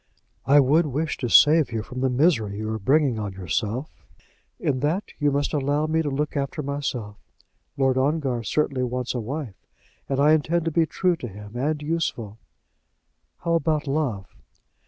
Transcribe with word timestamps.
"I 0.47 0.59
would 0.59 0.87
wish 0.87 1.17
to 1.17 1.29
save 1.29 1.71
you 1.71 1.83
from 1.83 2.01
the 2.01 2.09
misery 2.09 2.57
you 2.57 2.71
are 2.71 2.79
bringing 2.79 3.19
on 3.19 3.33
yourself." 3.33 3.91
"In 4.59 4.79
that 4.79 5.09
you 5.19 5.29
must 5.29 5.53
allow 5.53 5.85
me 5.85 6.01
to 6.01 6.09
look 6.09 6.35
after 6.35 6.63
myself. 6.63 7.17
Lord 7.77 7.99
Ongar 7.99 8.41
certainly 8.41 8.81
wants 8.83 9.13
a 9.13 9.19
wife, 9.19 9.67
and 10.09 10.19
I 10.19 10.31
intend 10.33 10.65
to 10.65 10.71
be 10.71 10.87
true 10.87 11.15
to 11.17 11.27
him, 11.27 11.55
and 11.55 11.79
useful." 11.83 12.39
"How 13.41 13.53
about 13.53 13.85
love?" 13.85 14.35